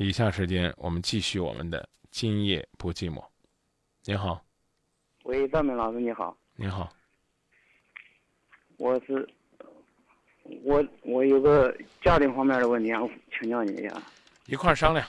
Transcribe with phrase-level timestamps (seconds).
[0.00, 3.20] 以下时间我们继续我们的今夜不寂寞。
[4.04, 4.40] 你好，
[5.24, 6.88] 喂，张明老师你好，你好，
[8.76, 9.28] 我是
[10.62, 14.00] 我我有个家庭方面的问题，想请教你一下。
[14.46, 15.04] 一块儿商量。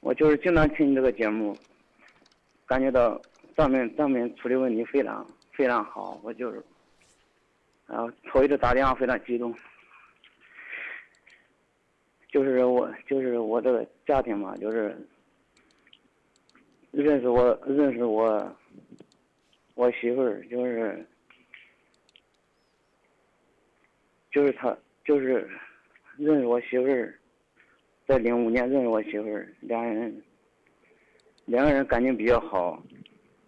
[0.00, 1.54] 我就是经常听你这个节目，
[2.64, 3.20] 感觉到
[3.58, 6.64] 上面上面处理问题非常非常好，我就是，
[7.86, 9.54] 然后头一次打电话非常激动，
[12.36, 14.94] 就是我就是我这个家庭嘛，就是
[16.90, 18.54] 认识我认识我
[19.74, 21.02] 我媳妇儿，就是
[24.30, 25.48] 就是他就是
[26.18, 27.18] 认识我媳妇儿。
[28.06, 30.22] 在零五年认识我媳妇儿，两人
[31.46, 32.82] 两个人感情比较好，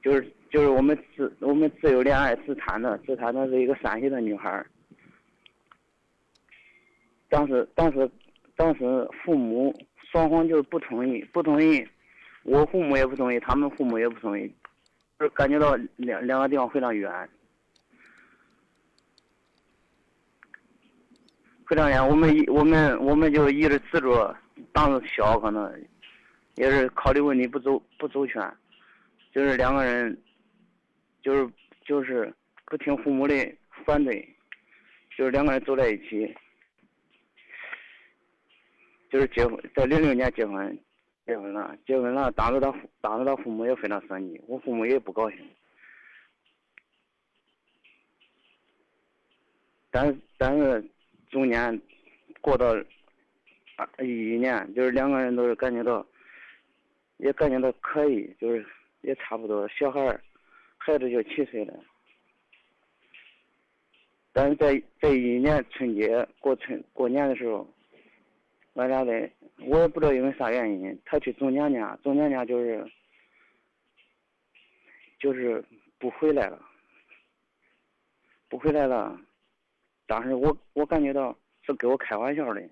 [0.02, 4.66] 就是就是我们自我们自由恋爱自谈的，自谈的是一个陕西的女孩儿。
[7.28, 8.10] 当时当时
[8.58, 9.72] 当时父母
[10.10, 11.86] 双方就是不同意，不同意，
[12.42, 14.52] 我父母也不同意，他们父母也不同意，
[15.16, 17.08] 就是感觉到两两个地方非常远，
[21.68, 22.04] 非常远。
[22.08, 24.36] 我们一我们我们就一直执着。
[24.72, 25.72] 当时小，可能
[26.56, 28.42] 也是考虑问题不周不周全，
[29.32, 30.20] 就是两个人，
[31.22, 31.48] 就是
[31.84, 32.34] 就是
[32.66, 33.34] 不听父母的
[33.86, 34.36] 反对，
[35.16, 36.34] 就是两个人走在一起，
[39.10, 40.78] 就是结婚，在零六年结婚，
[41.26, 42.30] 结婚了，结婚了。
[42.32, 45.38] 当时他当时他父母也非常生气，我父母也不高兴，
[49.90, 50.84] 但是但是
[51.30, 51.80] 中间
[52.40, 52.74] 过到。
[54.00, 56.04] 一一年，就是两个人都是感觉到，
[57.18, 58.66] 也感觉到可以，就是
[59.02, 59.68] 也差不多。
[59.68, 60.20] 小孩
[60.78, 61.72] 孩子就七岁了，
[64.32, 67.64] 但是在在一年春节过春过年的时候，
[68.78, 69.28] 俺俩的
[69.66, 72.86] 我也不知道因为啥原因，他去总娘家，总娘家就是
[75.18, 75.64] 就是
[75.98, 76.64] 不回来了，
[78.48, 79.20] 不回来了。
[80.06, 82.62] 当时我我感觉到是给我开玩笑的。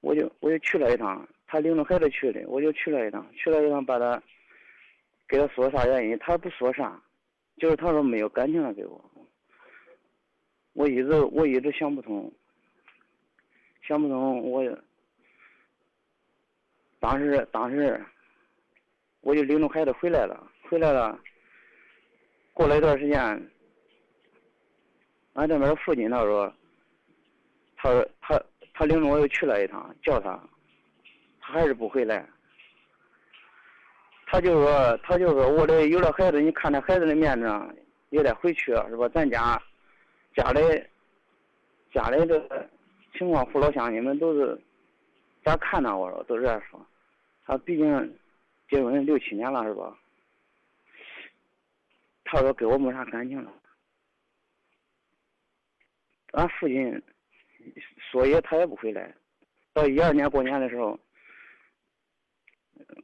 [0.00, 4.22] 我就我就去了一趟，他领着孩子去的，我就去了一趟，去了一趟把他，
[5.26, 7.02] 给他说啥原因，他不说啥，
[7.56, 9.04] 就是他说没有感情了给我，
[10.74, 12.32] 我一直我一直想不通，
[13.86, 14.62] 想不通我，
[17.00, 18.04] 当时当时，
[19.20, 21.18] 我就领着孩子回来了，回来了，
[22.52, 23.20] 过了一段时间，
[25.34, 26.54] 俺这边父亲他说，
[27.76, 28.42] 他说他。
[28.76, 30.36] 他领着我又去了一趟，叫他，
[31.40, 32.28] 他还是不回来。
[34.26, 37.46] 他就说，他就说，我这有了孩子，你看在孩子的面子，
[38.10, 39.08] 也得回去是吧？
[39.10, 39.62] 咱家，
[40.34, 40.60] 家里，
[41.92, 42.68] 家里这
[43.14, 44.60] 情况，父老乡亲们都是
[45.42, 45.96] 咋看呢？
[45.96, 46.84] 我说都这样说。
[47.44, 48.18] 他毕竟
[48.68, 49.98] 结婚六七年了是吧？
[52.24, 53.52] 他说跟我没啥感情了。
[56.32, 57.02] 俺父亲。
[58.10, 59.10] 说也他也不回来。
[59.72, 61.00] 到一二年过年的时候，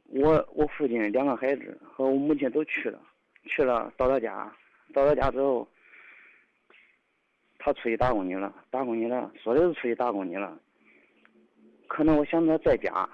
[0.05, 3.01] 我我父亲两个孩子和我母亲都去了，
[3.45, 4.55] 去了到他家，
[4.93, 5.67] 到他家之后，
[7.63, 10.57] 他出去打工去了，打工去了，说的是出去打工去了。
[11.87, 13.07] 可能我想他在家，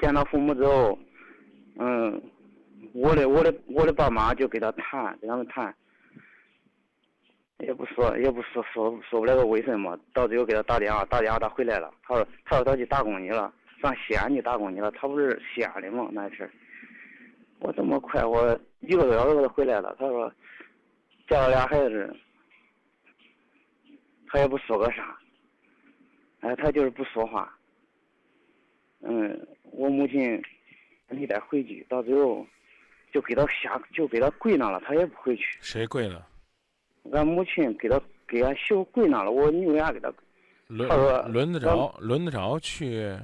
[0.00, 0.98] 见到父母之后，
[1.78, 2.22] 嗯，
[2.92, 5.74] 我的我的我的爸妈就跟他谈，跟他们谈。
[7.60, 9.96] 也不说，也不说，说说不了个为什么。
[10.12, 11.94] 到最后给他打电话，打电话他回来了。
[12.02, 14.90] 他说：“他说他去打工去了，上西安去打工去了。
[14.90, 16.08] 他不是西安的吗？
[16.10, 16.50] 那事
[17.60, 19.94] 我这么快，我一个多小时就回来了。
[19.96, 20.32] 他说，
[21.28, 22.12] 叫了俩孩子，
[24.32, 25.14] 他也不说个啥。
[26.40, 27.54] 哎，他就是不说话。
[29.00, 30.42] 嗯，我母亲，
[31.10, 31.86] 你得回去。
[31.86, 32.46] 到最后，
[33.12, 35.44] 就给他下，就给他跪那了，他也不回去。
[35.60, 36.26] 谁跪了？
[37.12, 40.10] 俺母亲给他给俺媳妇跪那了，我你为啥给他？
[40.68, 40.88] 轮
[41.30, 43.14] 轮得着轮得着去？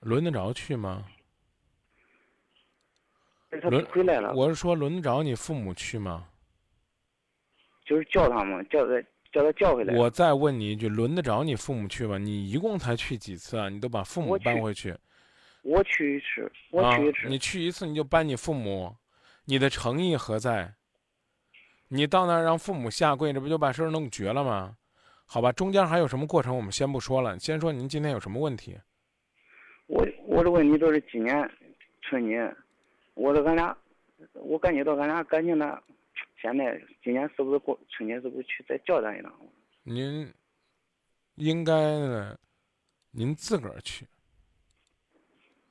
[0.00, 1.06] 轮得着去吗？
[3.50, 4.34] 轮回来了。
[4.34, 6.28] 我是说轮得着你父母去吗？
[7.84, 9.94] 就是叫他们，叫他叫他叫回来。
[9.96, 12.18] 我再问你一句，轮得着你父母去吗？
[12.18, 13.68] 你一共才去几次啊？
[13.68, 14.94] 你都把父母搬回去？
[15.62, 17.28] 我去一次，我去一次。
[17.28, 18.94] 你去一次你就搬你父母，
[19.44, 20.74] 你的诚意何在？
[21.88, 24.76] 你到那儿让父母下跪，这不就把事儿弄绝了吗？
[25.24, 27.38] 好吧，中间还有什么过程，我们先不说了。
[27.38, 28.76] 先说您今天有什么问题？
[29.86, 31.50] 我我的问题就是今年
[32.02, 32.54] 春节，
[33.14, 33.76] 我说俺俩，
[34.34, 35.78] 我感觉到俺俩感情呢，
[36.42, 39.32] 现在今年是不是过春节是不是去再叫咱一趟？
[39.84, 40.28] 您
[41.36, 42.36] 应该呢，
[43.12, 44.04] 您自个儿去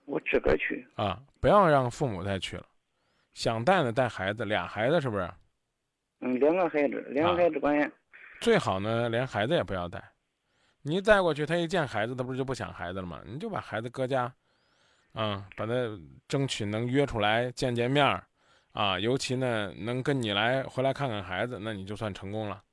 [0.06, 0.88] 我自个儿去。
[0.96, 2.66] 啊，不要让父母再去了。
[3.34, 5.30] 想带呢带孩子，俩孩子是不是？
[6.22, 7.92] 嗯，两个孩子，两个啊孩子关键。
[8.40, 10.02] 最好呢，连孩子也不要带。
[10.84, 13.22] 你一带过去，他一见孩子，他不是就不想孩子了吗？
[13.26, 14.34] 你就把孩子搁家，
[15.12, 15.74] 啊，把他
[16.30, 18.26] 争取能约出来见见面儿，
[18.74, 22.64] 啊，尤其呢能跟你来回来看看孩子，那你就算成功了。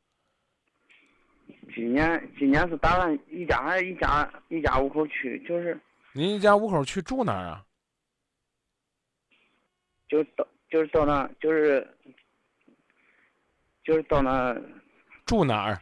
[1.75, 5.79] 今年今年是打算一家还一家一家五口去，就是
[6.13, 7.65] 您一家五口去住哪儿啊？
[10.09, 11.87] 就到就是到那就是
[13.85, 14.57] 就是到那
[15.27, 15.81] 住哪儿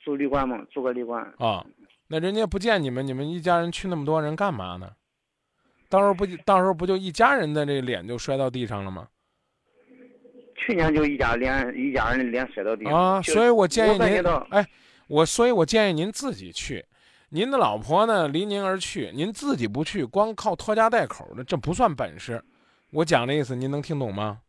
[0.00, 1.22] 住旅馆嘛，住个旅馆。
[1.38, 1.64] 啊？
[2.08, 4.94] 那人家不见你们，你们一家人去那么多人干嘛呢？
[5.88, 9.08] 到时候不就到时候不就一家人的这脸就摔到地上了吗？
[10.56, 12.94] 去年就一家连一家人的脸摔到地上。
[12.94, 14.66] 啊，所以我建议您哎，
[15.08, 16.84] 我所以我建议您自己去。
[17.28, 22.42] 您的老婆呢离您而去，您自己不去，光靠拖家带口的，这不算本事。
[22.92, 24.40] 我讲的意思，您能听懂吗？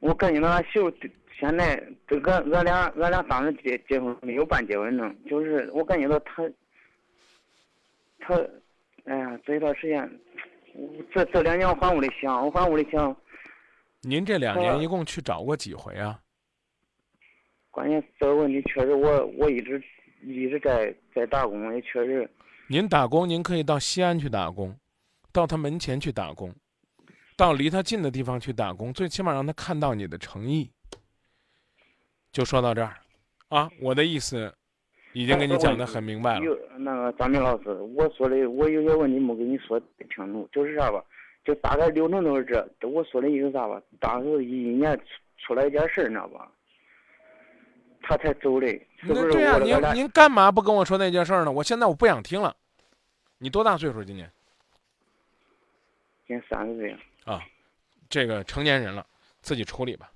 [0.00, 0.92] 我感觉到俺媳妇
[1.38, 6.42] 现在这个俺俩俺俩当时结结婚没有办结婚证，就是我感觉到她
[8.20, 8.36] 她，
[9.04, 10.08] 哎呀，这一段时间，
[10.74, 13.14] 我这这两年我换屋里想，我换屋里想，
[14.02, 16.20] 您这两呃年一共去找过几回啊？
[17.70, 19.82] 关键这个问题确实我我一直
[20.22, 22.28] 一直在在打工，也确实
[22.68, 24.76] 您打工，您可以到西安去打工，
[25.32, 26.52] 到他门前去打工，
[27.36, 30.70] 到离他近的地方去打工，最起码让他看到你的诚意。
[32.32, 32.96] 就说到这儿，
[33.48, 34.52] 啊，我的意思
[35.12, 36.44] 已经跟你讲的很明白了。
[36.44, 39.80] 有那个张明老师，我说的我有些问题没跟你说
[40.14, 41.02] 清楚，就是啥吧？
[41.44, 42.88] 就大概流程都是这。
[42.88, 43.80] 我说的意思啥吧？
[44.00, 45.04] 当时一一年出
[45.38, 46.50] 出来一件事儿，你知道吧？
[48.02, 48.66] 他才走的，
[49.00, 49.60] 是不是？
[49.64, 51.52] 您您干嘛不跟我说那件事儿呢？
[51.52, 52.54] 我现在我不想听了。
[53.38, 54.04] 你多大岁数？
[54.04, 54.30] 今年
[56.26, 57.42] 今年三十岁，啊
[58.08, 59.06] 这个成年人了，
[59.40, 60.10] 自己处理吧。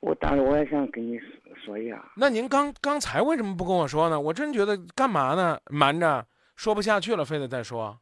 [0.00, 1.28] 我当时我也想跟你说
[1.64, 4.20] 说一下，那您刚刚才为什么不跟我说呢？
[4.20, 5.60] 我真觉得干嘛呢？
[5.66, 6.24] 瞒着，
[6.60, 7.98] 说不下去了，非得再说。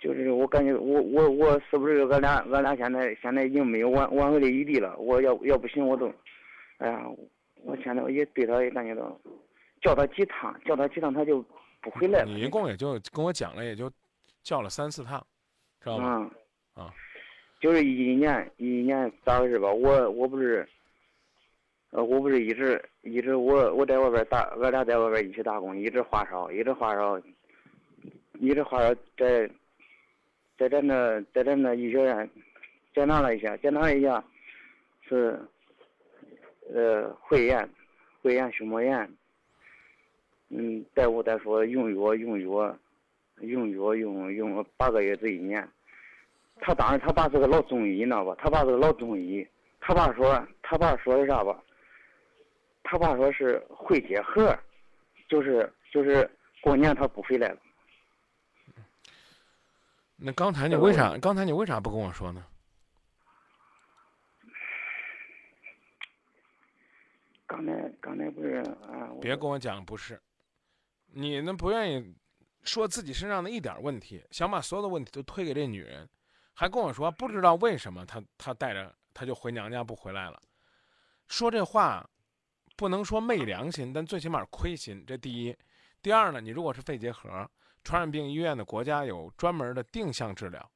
[0.00, 4.96] 就是我感觉我我我是不是俺俩俺俩现在现在已经没有挽挽回的余地了？
[4.96, 6.12] 我要要不行我都，
[6.78, 7.06] 哎呀，
[7.62, 9.16] 我现在也对他也感觉到，
[9.80, 11.40] 叫他几趟叫他几趟他就
[11.80, 12.32] 不回来了。
[12.32, 13.88] 你一共也就跟我讲了，也就
[14.42, 15.24] 叫了三四趟，
[15.80, 16.28] 知道吗？
[16.74, 16.92] 嗯，啊，
[17.60, 19.70] 就是一一年一一年咋回事吧？
[19.70, 20.68] 我我不是，
[21.90, 27.18] 呃，我不是一直一直我我在外边打，俺俩在外边一起打工，一直发烧，一直发烧，
[28.34, 29.48] 一直发烧，在
[30.58, 32.28] 在咱那在咱那医学院
[32.94, 34.22] 检查了一下，检查了一下
[35.08, 35.40] 是
[36.74, 37.68] 呃肺炎，
[38.22, 39.08] 肺炎胸膜炎。
[40.48, 42.78] 嗯，大夫再说用药用药，
[43.40, 45.66] 用药用用八个月至一年。
[46.60, 48.34] 他当时他爸是个老中医，你知道吧？
[48.38, 49.46] 他爸是个老中医。
[49.80, 51.62] 他爸说，他爸说的啥吧？
[52.88, 54.56] 他爸说是会结核，
[55.28, 56.28] 就是就是
[56.62, 57.58] 过年他不回来了。
[60.16, 61.18] 那刚才你为啥？
[61.18, 62.46] 刚才你为啥不跟我说呢？
[67.46, 68.54] 刚才刚才不是
[68.88, 69.10] 啊？
[69.20, 70.20] 别跟我讲不是，
[71.06, 72.14] 你那不愿意
[72.62, 76.08] 说自己身上的一点问题，想把所有的问题都推给这女人，
[76.54, 80.40] 还跟我说不知道为什么她她带着她就回娘家不回来了。
[81.28, 82.08] 说这话
[82.76, 85.02] 不能说昧良心，但最起码亏心。
[85.06, 85.56] 这第一，
[86.02, 87.50] 第二呢，你如果是肺结核，
[87.82, 90.70] 传染病医院的国家有专门的定向治疗，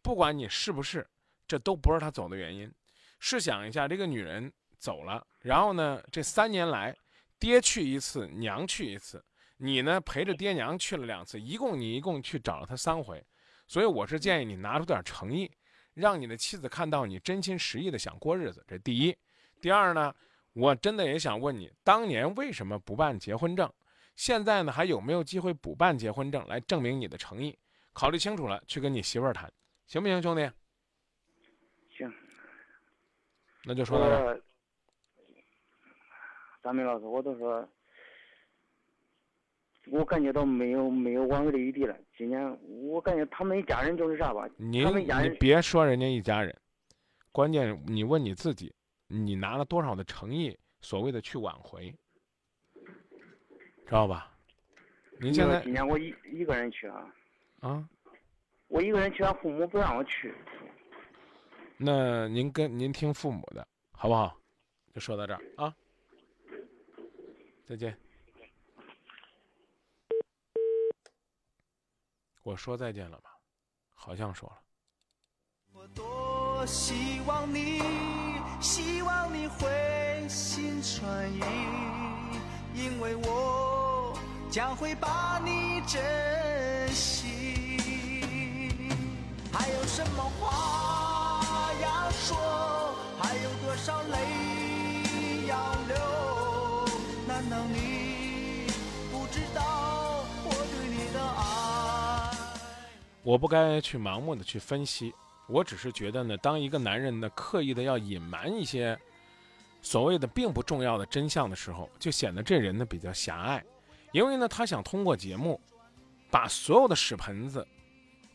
[0.00, 1.06] 不管你是不是，
[1.46, 2.72] 这都不是他走的原因。
[3.18, 6.96] 试想一下，这个女人走了，然后呢，这三年来，
[7.38, 9.22] 爹去一次，娘去一次，
[9.56, 13.22] 你呢陪着爹娘去了两次，一共你一共去找了他三回，
[13.66, 15.50] 所以我是建议你拿出点诚意，
[15.94, 18.64] 让你的妻子看到你真心实意的想过日子。
[18.66, 19.16] 这第一，
[19.60, 20.14] 第二呢，
[20.52, 23.72] 我真的也想问你，当年为什么不办结婚证？
[24.16, 27.58] 现在呢，还有没有机会补办结婚证来证明你的诚意？
[27.92, 29.50] 考虑清楚了，去跟你媳妇儿谈，
[29.86, 30.50] 行不行，兄弟？
[31.96, 32.12] 行，
[33.64, 34.42] 那就说到这儿。
[36.62, 37.66] 张明老师，我都说，
[39.86, 41.96] 我感觉到没有没有挽回的余地了。
[42.16, 44.46] 今年我感觉他们一家人就是啥吧？
[44.56, 46.54] 您他们家人你别说人家一家人，
[47.32, 48.74] 关键你问你自己，
[49.12, 51.92] 你拿了多少的诚意，所谓的去挽回，
[53.84, 54.32] 知道吧？
[55.18, 57.12] 您现在今年我一一个人去啊，
[57.58, 57.88] 啊，
[58.68, 60.32] 我一个人去，俺父母不让我去。
[61.76, 64.40] 那您跟您听父母的，好不好？
[64.94, 65.74] 就说到这儿啊，
[67.64, 67.98] 再见。
[72.44, 73.36] 我说再见了吧？
[73.92, 74.62] 好像说了。
[75.72, 77.80] 我多希望你，
[78.60, 81.40] 希望你会心转意，
[82.74, 84.14] 因为我
[84.50, 85.98] 将会把你珍
[86.92, 87.78] 惜。
[89.50, 92.36] 还有什么话要说？
[93.18, 95.56] 还有多少泪要
[95.88, 95.96] 流？
[97.26, 98.66] 难道你
[99.10, 102.30] 不知道我对你的爱？
[103.22, 105.14] 我不该去盲目的去分析，
[105.50, 108.98] 我只是觉得呢，当一个男人呢刻意的要隐瞒一些
[109.82, 113.64] 所谓的并不重要的真相的时候，就显得这人呢比较狭隘，
[114.12, 115.60] 因为呢他想通过节目
[116.30, 117.66] 把所有的屎盆子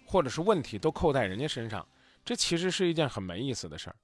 [0.06, 1.88] 或者是问题都扣在人家身上，
[2.24, 3.96] 这其实是一件很没意思的事儿。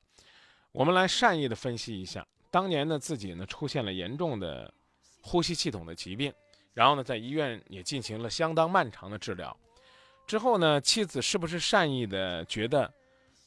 [0.71, 4.73] 我们来善意的分析一下，当年呢自己呢出现了严重的
[5.21, 6.33] 呼吸系统的疾病，
[6.73, 9.55] 然后呢在医院也进行了相当漫长的治疗。
[10.27, 12.89] 之后呢，妻子是不是善意的觉得，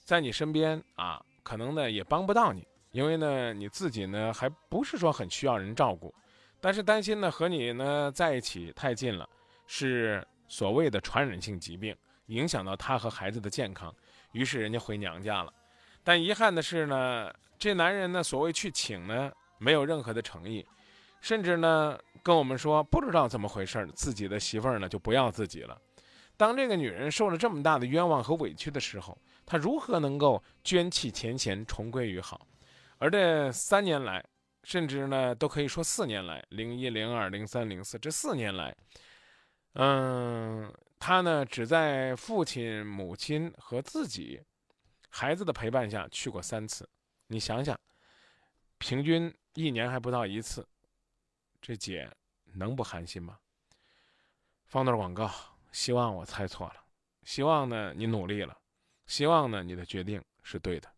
[0.04, 6.14] 在你身边啊，可能呢也帮不到你，因为呢你自己呢还不是说很需要人照顾，
[6.60, 9.28] 但是担心呢和你呢在一起太近了，
[9.66, 11.96] 是所谓的传染性疾病，
[12.26, 13.92] 影响到他和孩子的健康，
[14.32, 15.52] 于是人家回娘家了。
[16.02, 20.64] 但遗憾的是呢，这男人呢所谓去请呢，没有任何的诚意，
[21.22, 25.80] 甚至呢跟我们说不知道怎么回事，自己的媳妇儿呢就不要自己了。
[26.36, 32.46] 当这个女人受了这么大的冤枉和委屈的时候，她如何能够捐弃前嫌，重归于好？
[32.98, 34.24] 而这三年来，
[34.64, 38.74] 甚至呢，都可以说四年来，零一、零二、零三、零四这四年来，
[39.74, 44.42] 嗯，她呢，只在父亲、母亲和自己
[45.10, 46.88] 孩子的陪伴下去过三次。
[47.28, 47.78] 你想想，
[48.78, 50.66] 平均一年还不到一次，
[51.60, 52.10] 这姐
[52.54, 53.38] 能不寒心吗？
[54.66, 55.53] 放段广告。
[55.74, 56.76] 希望我猜错了，
[57.24, 58.56] 希望呢你努力了，
[59.06, 60.93] 希望呢你的决定是对的。